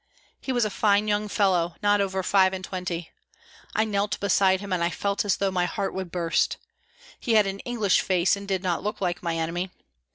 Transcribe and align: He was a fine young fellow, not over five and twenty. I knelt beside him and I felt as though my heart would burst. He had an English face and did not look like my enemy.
He 0.39 0.51
was 0.51 0.65
a 0.65 0.71
fine 0.71 1.07
young 1.07 1.27
fellow, 1.27 1.75
not 1.83 2.01
over 2.01 2.23
five 2.23 2.53
and 2.53 2.65
twenty. 2.65 3.11
I 3.75 3.85
knelt 3.85 4.19
beside 4.19 4.59
him 4.59 4.73
and 4.73 4.83
I 4.83 4.89
felt 4.89 5.23
as 5.25 5.37
though 5.37 5.51
my 5.51 5.65
heart 5.65 5.93
would 5.93 6.11
burst. 6.11 6.57
He 7.19 7.33
had 7.35 7.45
an 7.45 7.59
English 7.59 8.01
face 8.01 8.35
and 8.35 8.47
did 8.47 8.63
not 8.63 8.81
look 8.81 8.99
like 8.99 9.21
my 9.21 9.35
enemy. 9.37 9.69